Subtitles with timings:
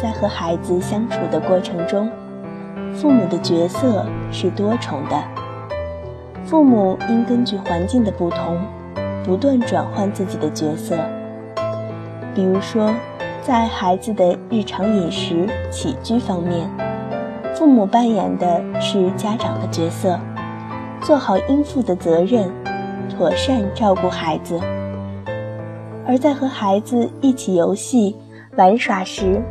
[0.00, 2.10] 在和孩子相处的过程中，
[2.94, 5.16] 父母的角色是多重的。
[6.44, 8.58] 父母应根据环境的不同，
[9.24, 10.96] 不断转换自己的角色。
[12.34, 12.92] 比如说，
[13.42, 16.70] 在孩子的日常饮食起居方面，
[17.54, 20.18] 父母扮演的是家长的角色，
[21.00, 22.50] 做好应负的责任，
[23.08, 24.60] 妥善照顾孩子；
[26.06, 28.14] 而在和孩子一起游戏。
[28.56, 29.42] 玩耍时，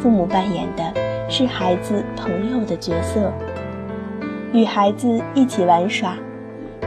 [0.00, 0.92] 父母扮演的
[1.28, 3.32] 是孩子朋友的角色，
[4.52, 6.16] 与孩子一起玩耍，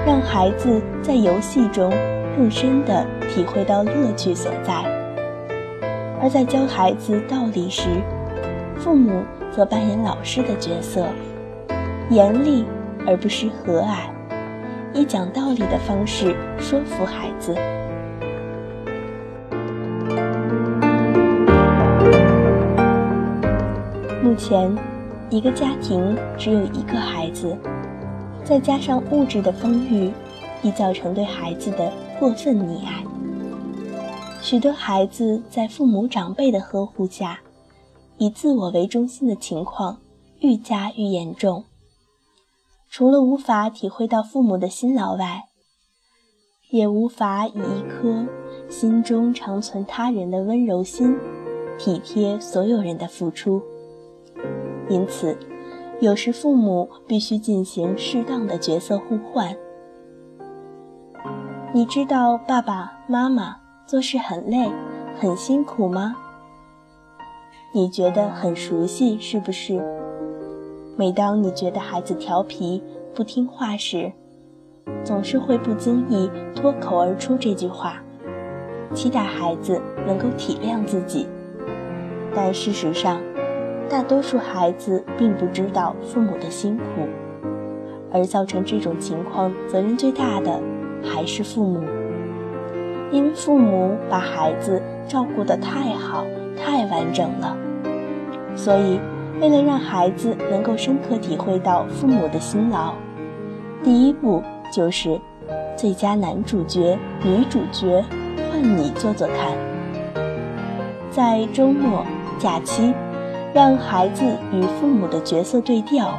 [0.06, 1.92] 让孩子在游戏中
[2.38, 4.84] 更深地体会到乐趣所在；
[6.22, 7.90] 而在教孩子道理时，
[8.78, 11.06] 父母则扮演老师的角色，
[12.10, 12.66] 严厉
[13.06, 14.10] 而不失和蔼，
[14.94, 17.54] 以讲道理的方式说服孩子。
[24.32, 24.74] 目前，
[25.30, 27.54] 一个家庭只有一个孩子，
[28.46, 30.10] 再加上物质的丰裕，
[30.64, 33.04] 易造成对孩子的过分溺爱。
[34.42, 37.42] 许多孩子在父母长辈的呵护下，
[38.20, 39.98] 以自我为中心的情况
[40.40, 41.66] 愈加愈严重。
[42.90, 45.44] 除了无法体会到父母的辛劳外，
[46.70, 48.26] 也无法以一颗
[48.70, 51.20] 心中常存他人的温柔心，
[51.78, 53.62] 体贴所有人的付出。
[54.92, 55.38] 因此，
[56.02, 59.56] 有时父母必须进行适当的角色互换。
[61.74, 64.70] 你知道爸爸妈妈做事很累、
[65.18, 66.14] 很辛苦吗？
[67.74, 69.82] 你觉得很熟悉是不是？
[70.98, 72.84] 每当你觉得孩子调皮
[73.16, 74.12] 不听话时，
[75.06, 78.04] 总是会不经意脱口而出这句话，
[78.94, 81.26] 期待孩子能够体谅自己。
[82.36, 83.22] 但事实上，
[83.92, 86.84] 大多数孩子并不知道父母的辛苦，
[88.10, 90.62] 而造成这种情况责任最大的
[91.04, 91.84] 还是父母，
[93.12, 96.26] 因为父母把孩子照顾得太好、
[96.56, 97.58] 太完整了。
[98.56, 98.98] 所以，
[99.42, 102.94] 为了让孩子能够深刻体会到父母的辛劳，
[103.84, 104.42] 第一步
[104.72, 105.20] 就是
[105.76, 108.02] 最佳男主角、女主角
[108.50, 109.52] 换你做做看，
[111.12, 112.06] 在周末、
[112.40, 112.94] 假期。
[113.54, 114.24] 让孩子
[114.54, 116.18] 与父母的角色对调，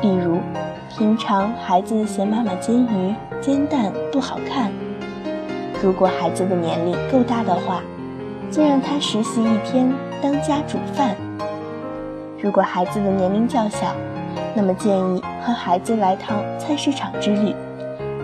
[0.00, 0.38] 比如，
[0.96, 4.70] 平常孩子嫌妈妈煎鱼、煎蛋不好看，
[5.82, 7.82] 如果孩子的年龄够大的话，
[8.48, 9.92] 就让他实习一天
[10.22, 11.16] 当家煮饭；
[12.40, 13.92] 如果孩子的年龄较小，
[14.54, 17.52] 那么建议和孩子来趟菜市场之旅，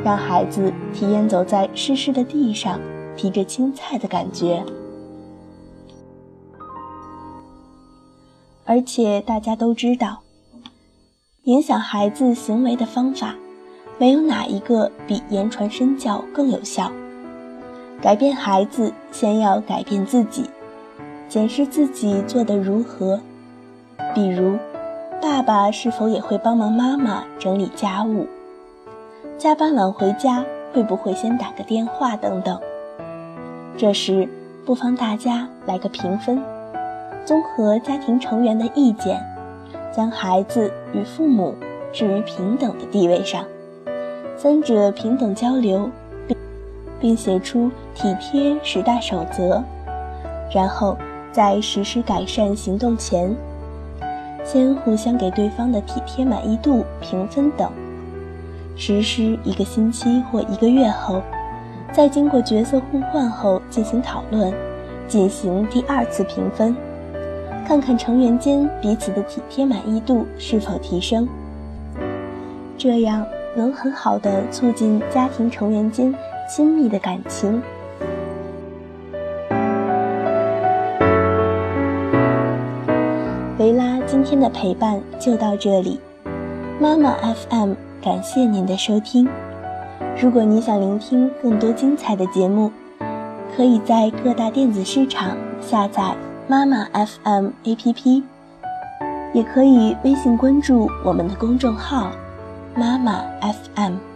[0.05, 2.79] 让孩子体验走在湿湿的地上
[3.17, 4.63] 提着青菜的感觉。
[8.65, 10.21] 而且大家都知道，
[11.45, 13.35] 影响孩子行为的方法，
[13.99, 16.91] 没有哪一个比言传身教更有效。
[18.01, 20.45] 改变孩子，先要改变自己，
[21.29, 23.21] 检视自己做得如何。
[24.15, 24.59] 比如，
[25.21, 28.27] 爸爸是否也会帮忙妈妈整理家务？
[29.39, 32.17] 加班晚回家会不会先打个电话？
[32.17, 32.61] 等等。
[33.77, 34.29] 这时，
[34.65, 36.43] 不妨大家来个评分。
[37.25, 39.21] 综合家庭成员的意见，
[39.95, 41.55] 将孩子与父母
[41.93, 43.45] 置于平等的地位上，
[44.37, 45.89] 三者平等交流，
[46.27, 46.37] 并
[46.99, 49.63] 并写出体贴十大守则。
[50.53, 50.97] 然后
[51.31, 53.35] 在实施改善行动前，
[54.45, 57.71] 先互相给对方的体贴满意度评分等。
[58.75, 61.23] 实施一个星期或一个月后，
[61.93, 64.53] 在经过角色互换后进行讨论，
[65.07, 66.75] 进行第二次评分。
[67.67, 71.27] 看看成员间彼此的体贴满意度是否提升，
[72.77, 73.25] 这样
[73.57, 76.15] 能很好的促进家庭成员间
[76.49, 77.63] 亲密的感情。
[83.59, 86.01] 维拉今天的陪伴就到这里，
[86.81, 87.15] 妈妈
[87.49, 89.29] FM 感谢您的收听。
[90.21, 92.71] 如果你想聆听更多精彩的节目，
[93.57, 96.15] 可以在各大电子市场下载。
[96.49, 98.23] 妈妈 FM APP，
[99.33, 102.11] 也可以微信关注我们的公众号
[102.77, 104.12] “妈妈 FM”。